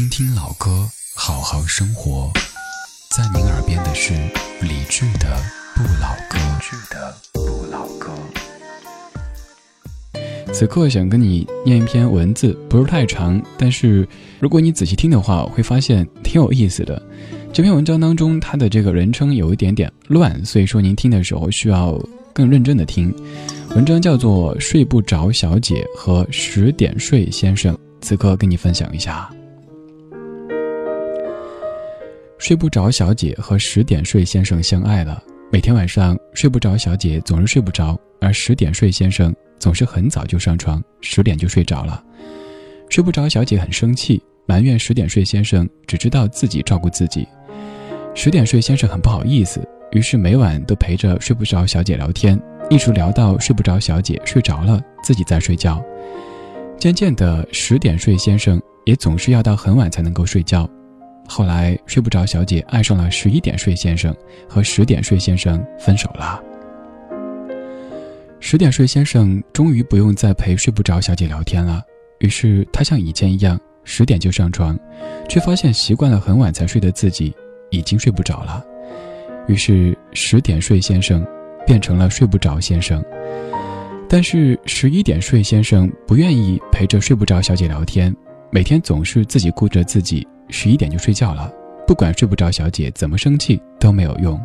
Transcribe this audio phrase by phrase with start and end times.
[0.00, 2.32] 听听老歌，好好生活。
[3.14, 4.14] 在您耳边的是
[4.62, 5.36] 理智的
[5.76, 6.38] 不老歌。
[6.38, 8.10] 理智的不老歌。
[10.54, 14.08] 此刻想跟你念一篇文字，不是太长，但是
[14.38, 17.02] 如果你仔细听的话，会发现挺有意思的。
[17.52, 21.92] 这篇文章当中，它的这个人称有一点点乱，所以说您听的时候需要
[22.32, 23.14] 更认真的听。
[23.76, 29.30] 文章叫做《睡不着小姐和十点睡先生》，此刻跟你分享一下。
[32.40, 35.22] 睡不着小姐和十点睡先生相爱了。
[35.52, 42.02] 每天晚上睡不着小姐总是睡不着，而十点睡先生总是很早就上床，十点就睡着了。
[42.88, 47.28] 睡不着小姐很生气，埋怨十点睡先生只知道自己照顾自己。
[48.14, 49.62] 十点睡先生很不好意思，
[49.92, 55.78] 于是每晚都陪着睡不着小姐聊天，一直聊到睡不着小姐睡着了，自己在睡觉。
[56.78, 60.66] 渐渐的，十点睡先生也总是要到很晚才能够睡觉。
[61.26, 64.14] 后来睡不着，小姐爱上了十一点睡先生，
[64.48, 66.42] 和十点睡先生分手了。
[68.40, 71.82] 十点睡先生终于不用再陪睡不着小姐聊天了，
[72.18, 74.76] 于是他像以前一样十点就上床，
[75.28, 77.32] 却发现习惯了很晚才睡的自己
[77.70, 78.64] 已经睡不着了。
[79.46, 81.24] 于是十点睡先生
[81.66, 83.04] 变成了睡不着先生，
[84.08, 88.14] 但是十一点睡先生不愿意陪着睡不着小姐聊天，
[88.50, 90.26] 每天总是自己顾着自己。
[90.50, 91.52] 十一点就睡觉了，
[91.86, 94.40] 不管睡不着小姐怎么生气都没有用。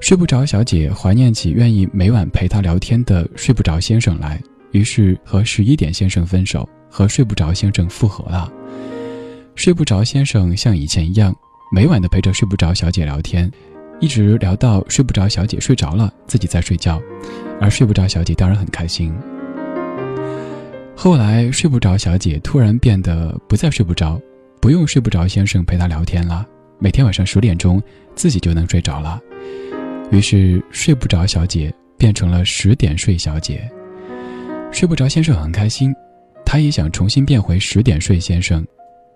[0.00, 4.38] 睡不着小姐怀念起愿意每晚陪她聊天的睡不着先生来，
[4.72, 8.52] 于是和十一点先生分手，和睡不着先生复合了。
[9.54, 11.34] 睡不着先生像以前一样，
[11.72, 13.50] 每晚的陪着睡不着小姐聊天，
[13.98, 17.00] 一直聊到睡不着小姐睡着了，自己在睡觉，
[17.60, 19.14] 而睡不着小姐当然很开心。
[20.96, 24.20] 后来睡不着小姐突然变得不再睡不着。
[24.64, 26.42] 不用睡不着先生陪她聊天了，
[26.78, 27.82] 每天晚上十点钟
[28.14, 29.20] 自己就能睡着了。
[30.10, 33.70] 于是睡不着小姐变成了十点睡小姐。
[34.72, 35.94] 睡不着先生很开心，
[36.46, 38.66] 他也想重新变回十点睡先生，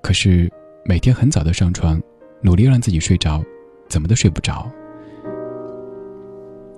[0.02, 0.52] 可是
[0.84, 1.98] 每天很早的上床，
[2.42, 3.42] 努力让自己睡着，
[3.88, 4.70] 怎么都睡不着。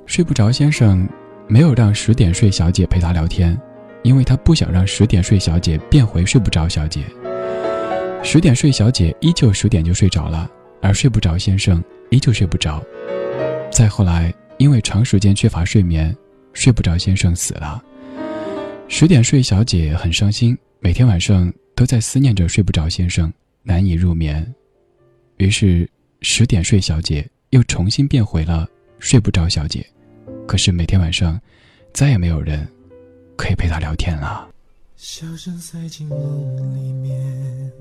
[0.06, 1.08] 睡不着先生
[1.48, 3.60] 没有让十点睡小姐陪他聊天，
[4.04, 7.00] 因为他不想让十点睡小姐变回睡不着小姐。
[8.22, 10.48] 十点睡小姐依旧十点就睡着了，
[10.80, 12.82] 而睡不着先生依旧睡不着。
[13.72, 16.14] 再后来，因为长时间缺乏睡眠，
[16.52, 17.82] 睡不着先生死了。
[18.88, 23.32] 十点睡小姐很伤心，每天晚上都在思念着睡不着先生，
[23.62, 24.46] 难以入眠。
[25.38, 25.88] 于是，
[26.20, 29.84] 十点睡小姐又重新变回了睡不着小姐。
[30.46, 31.40] 可是每天晚上，
[31.92, 32.68] 再也没有人
[33.36, 34.49] 可以陪她聊天了。
[35.02, 36.18] 笑声塞进梦
[36.76, 37.72] 里面，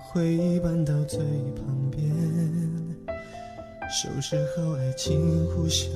[0.00, 1.18] 回忆搬到最
[1.54, 2.10] 旁边，
[3.90, 5.20] 收拾好爱情
[5.50, 5.90] 呼啸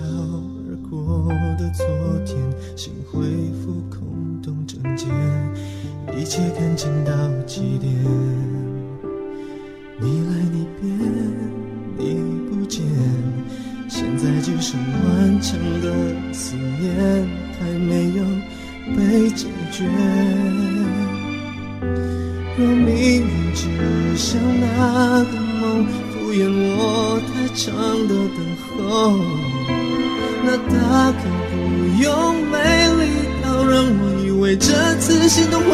[0.68, 1.26] 而过
[1.58, 1.86] 的昨
[2.26, 2.36] 天，
[2.76, 3.22] 心恢
[3.62, 5.06] 复空洞整洁，
[6.14, 7.12] 一切干净到
[7.46, 7.90] 极点。
[9.98, 10.92] 你来你变
[11.96, 12.84] 你不见，
[13.88, 17.26] 现在只剩顽强的思念，
[22.56, 22.86] 若命
[23.22, 23.62] 运只
[24.16, 24.64] 像那
[25.24, 27.62] 个梦，敷衍我太长
[28.06, 28.38] 的等
[28.76, 29.18] 候，
[30.44, 30.72] 那大
[31.12, 31.52] 可不
[32.02, 32.06] 用
[32.50, 32.54] 美
[32.98, 33.02] 丽
[33.42, 35.70] 到让我以为这次心动会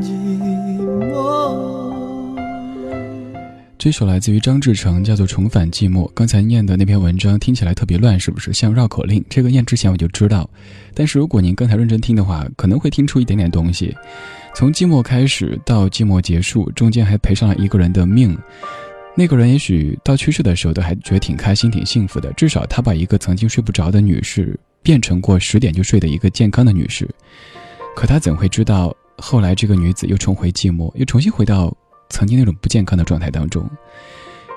[0.00, 0.12] 寂
[1.12, 1.60] 寞
[3.76, 6.06] 这首来自于张志成，叫做《重返寂寞》。
[6.14, 9.24] 刚才念的那篇文章听起来特别乱，是不是像绕口令？
[9.28, 10.48] 这个念之前我就知道，
[10.94, 13.94] 但是如果您刚才认真听的话，可能会听出一点点东西。
[14.54, 18.36] 从寂寞开始到寂寞结束，中间还赔上了一个人的命。
[19.14, 27.08] 那个人也许到去世的时候都还觉得挺开心、挺幸福的，至少他把一个曾经睡不着的女士变成过十点就睡的一个健康的女士。
[27.96, 31.76] 可他怎会知道，后来这个女子又重回寂寞，又重新回到
[32.08, 33.68] 曾经那种不健康的状态当中。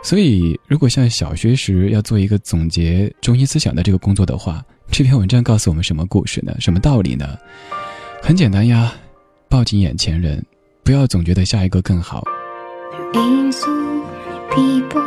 [0.04, 4.62] 所以，如果像小学时要做一个总结中心思想的这个工作的话，
[4.92, 6.54] 这篇文章告诉我们什么故事呢？
[6.60, 7.38] 什么道理呢？
[8.22, 8.94] 很简单呀，
[9.48, 10.46] 抱紧眼前人，
[10.84, 12.24] 不要总觉得下一个更好。
[14.52, 15.02] people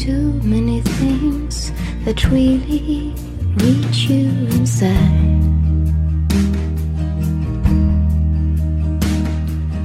[0.00, 1.72] too many things
[2.06, 3.12] that really
[3.56, 5.42] reach you inside.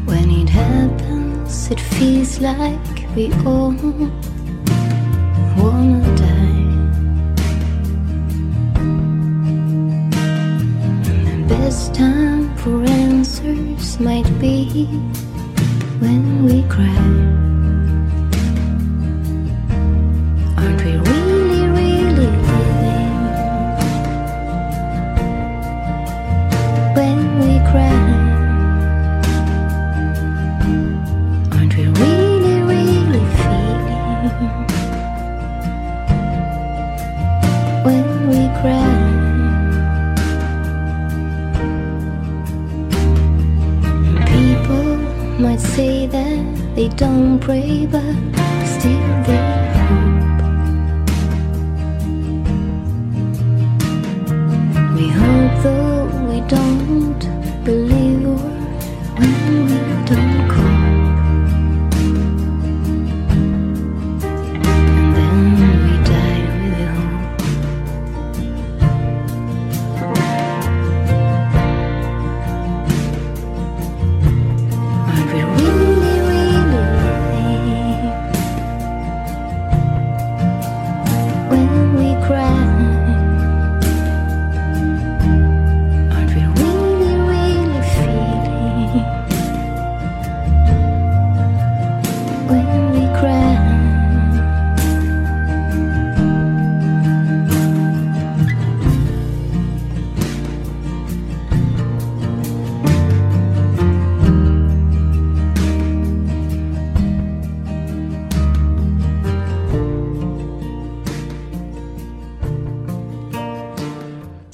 [0.05, 3.71] When it happens, it feels like we all
[5.57, 6.55] wanna die.
[11.49, 14.85] best time for answers might be
[15.99, 17.54] when we cry.
[26.95, 28.03] when we cry.
[31.55, 34.29] Aren't we really, really feeling
[37.85, 38.95] when we cry?
[44.33, 44.85] People
[45.39, 48.34] might say that they don't pray, but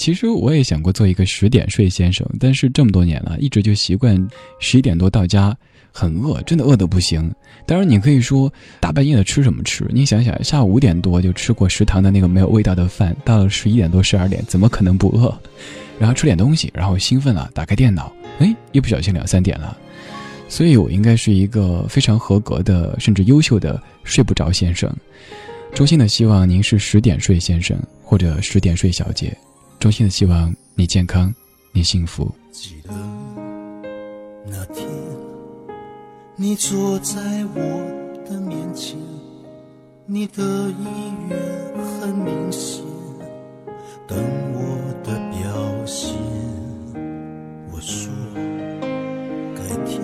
[0.01, 4.27] 其实我也想过做一个十点睡先生，但是这么多年了，一直就习惯
[4.57, 5.55] 十一点多到家，
[5.91, 7.31] 很饿，真的饿得不行。
[7.67, 9.85] 当然，你可以说大半夜的吃什么吃？
[9.91, 15.31] 你想想，下午五点多就吃过食堂的那个没有味道的饭，到了十一点多、十二点，怎么可能不饿？
[15.99, 19.77] 然后吃点东西，然后兴奋了，打开电脑，哎，一不小心两三点了。
[20.49, 24.91] 所以我应该是一个非常合格的，甚至优秀的睡不着先生。
[25.75, 29.37] 衷心的希望您是十点睡先生，或者十点睡小姐。
[29.81, 31.33] 衷心的希望你健康，
[31.71, 32.31] 你幸福。
[32.51, 32.93] 记得
[34.45, 34.87] 那天，
[36.35, 37.19] 你坐在
[37.55, 37.59] 我
[38.23, 38.95] 的面前，
[40.05, 40.85] 你的意
[41.27, 41.39] 愿
[41.99, 42.85] 很明显，
[44.05, 44.19] 等
[44.53, 44.59] 我
[45.03, 46.13] 的表现。
[47.71, 48.13] 我说
[49.55, 49.99] 改天，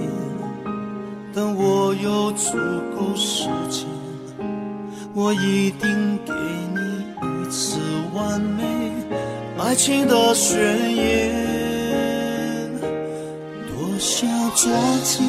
[1.32, 2.58] 等我有足
[2.96, 3.86] 够时间，
[5.14, 6.34] 我一定给
[6.74, 7.80] 你一次
[8.16, 8.77] 完美。
[9.68, 10.58] 爱情的宣
[10.96, 11.36] 言，
[13.68, 14.72] 多想抓
[15.04, 15.22] 紧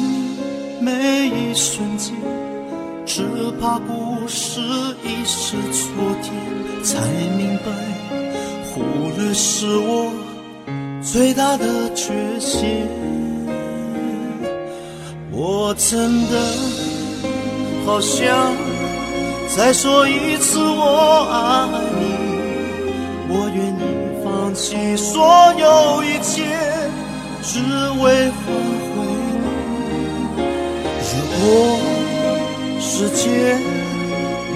[0.79, 2.15] 每一瞬间，
[3.05, 3.21] 只
[3.59, 4.61] 怕不是
[5.03, 6.33] 一时昨天，
[6.85, 7.01] 才
[7.35, 7.71] 明白
[8.71, 8.79] 忽
[9.17, 10.09] 略是我
[11.03, 12.87] 最大的缺陷。
[15.33, 16.39] 我真的
[17.85, 18.55] 好想
[19.49, 21.67] 再说一次我爱
[21.99, 22.18] 你，
[24.59, 26.43] 弃所有一切，
[27.41, 27.59] 只
[28.01, 28.43] 为换
[28.91, 28.93] 回
[29.25, 30.37] 你。
[31.07, 31.39] 如果
[32.77, 33.23] 时间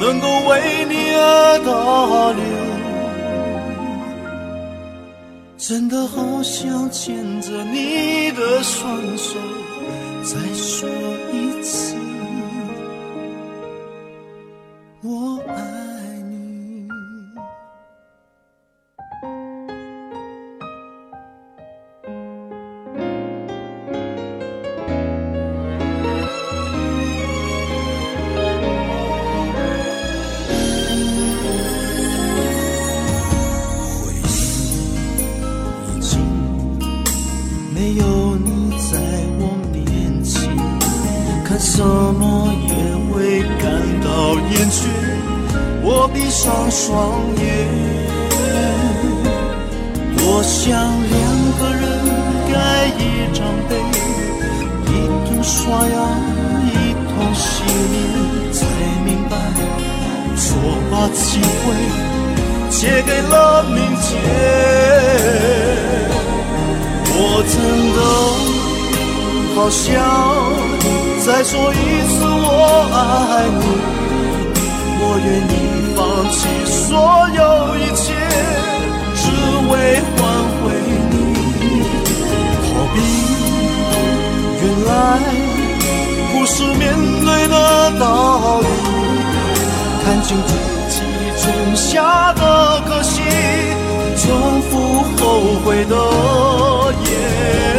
[0.01, 0.51] 能够为
[0.89, 2.43] 你而倒流，
[5.57, 9.39] 真的好想牵着你的双手，
[10.21, 10.89] 再说
[37.73, 38.97] 没有你在
[39.39, 40.47] 我面前，
[41.43, 42.69] 看什么也
[43.09, 43.65] 会感
[44.03, 44.77] 到厌倦。
[45.81, 46.91] 我闭上双
[47.35, 47.43] 眼，
[50.19, 50.69] 我想
[51.09, 51.21] 两
[51.57, 51.83] 个人
[52.53, 52.53] 盖
[52.99, 53.01] 一
[53.33, 53.71] 张被，
[54.85, 54.91] 一
[55.27, 55.95] 同刷牙，
[56.69, 56.71] 一
[57.09, 57.43] 同洗
[57.91, 57.97] 脸，
[58.53, 58.61] 才
[59.03, 59.33] 明白
[60.37, 60.45] 错
[60.91, 61.65] 把机会
[62.69, 64.11] 借给了明天。
[67.25, 67.55] 我真
[67.95, 67.99] 的
[69.55, 69.87] 好想
[71.25, 71.75] 再说一
[72.11, 72.51] 次我
[72.91, 73.63] 爱你，
[74.99, 75.55] 我愿意
[75.95, 75.97] 放
[76.29, 76.83] 弃所
[77.29, 77.41] 有
[77.77, 78.03] 一切，
[79.15, 79.23] 只
[79.71, 79.71] 为
[80.17, 80.19] 换
[80.59, 80.61] 回
[81.11, 81.15] 你。
[82.65, 82.95] 逃避
[84.61, 84.91] 原来
[86.33, 86.81] 不是面
[87.23, 87.55] 对的
[87.99, 88.03] 道
[88.59, 88.67] 理，
[90.03, 90.51] 看清自
[90.89, 90.93] 己
[91.41, 92.41] 种下的
[92.85, 93.21] 可惜，
[94.17, 94.71] 重复
[95.17, 95.23] 后
[95.63, 96.52] 悔的。
[97.13, 97.72] yeah.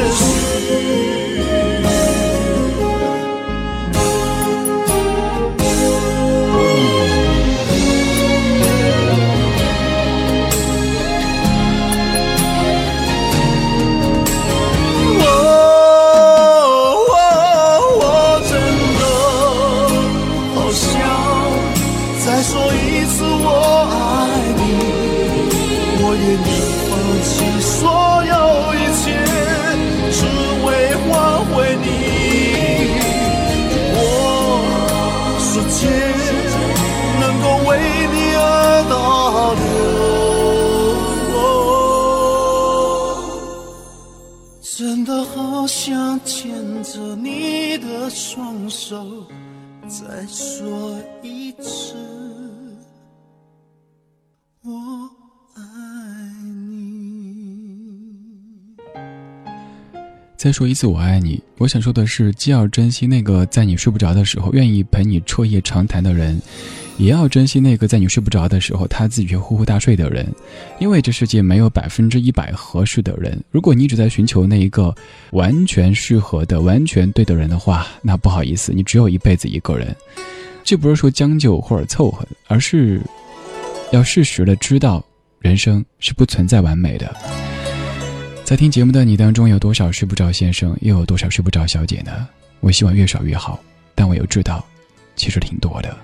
[35.76, 35.88] 却
[37.20, 37.78] 能够为
[38.12, 38.40] 你而
[38.88, 39.62] 倒流。
[44.76, 49.26] 真的好想牵着你的双手
[49.88, 51.94] 再说一次
[54.62, 55.23] 我。
[60.36, 61.42] 再说一次，我爱你。
[61.58, 66.40] 我想说的是，既要珍惜那个在你睡不着的时候愿意陪你彻夜长谈的人，
[66.98, 70.26] 也要珍惜那个在你睡不着的时候他自己却呼呼大睡的人。
[70.80, 74.94] 因为这世界没有百分之一百合适的人，如果你一直在寻求那一个
[75.30, 79.96] 完全适合的、完全对的人的话，那不好意思，你只有一辈子一个人。
[80.62, 83.00] 这不是说将就或者凑合，而是
[83.92, 85.02] 要适时的知道，
[85.40, 87.14] 人生是不存在完美的。
[88.44, 92.28] 在听节目的你当中，有多少睡不着先生，又有多少睡不着小姐呢？
[92.60, 93.58] 我希望越少越好，
[93.94, 94.62] 但我又知道，
[95.16, 95.96] 其实挺多的。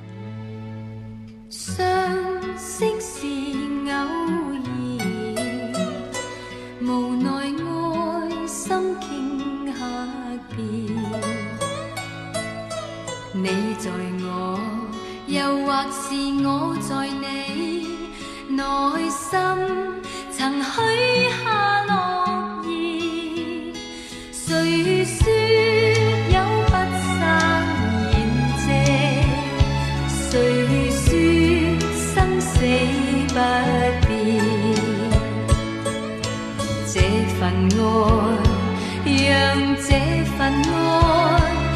[36.93, 36.99] 这
[37.39, 39.91] 份爱，让这
[40.37, 40.39] 份
[40.73, 41.70] 爱